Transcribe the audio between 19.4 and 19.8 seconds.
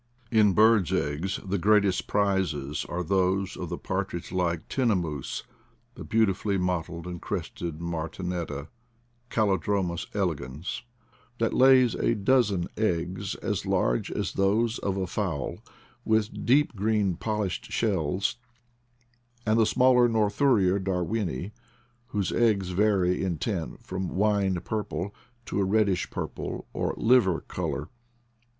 and the